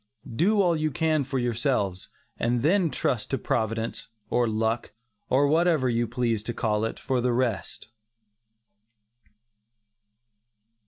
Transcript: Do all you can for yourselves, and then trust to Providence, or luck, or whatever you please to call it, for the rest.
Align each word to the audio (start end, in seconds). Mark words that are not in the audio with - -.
Do 0.35 0.61
all 0.63 0.75
you 0.75 0.89
can 0.89 1.23
for 1.23 1.37
yourselves, 1.37 2.09
and 2.39 2.61
then 2.61 2.89
trust 2.89 3.29
to 3.29 3.37
Providence, 3.37 4.07
or 4.31 4.47
luck, 4.47 4.93
or 5.29 5.45
whatever 5.45 5.91
you 5.91 6.07
please 6.07 6.41
to 6.41 6.55
call 6.55 6.85
it, 6.85 6.97
for 6.97 7.21
the 7.21 7.33
rest. 7.33 7.87